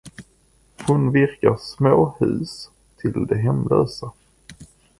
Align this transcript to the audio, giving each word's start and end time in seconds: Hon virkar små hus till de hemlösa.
Hon 0.87 1.11
virkar 1.11 1.55
små 1.59 2.15
hus 2.19 2.69
till 2.97 3.27
de 3.27 3.35
hemlösa. 3.35 4.11